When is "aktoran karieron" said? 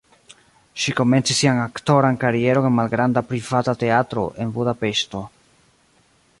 1.65-2.69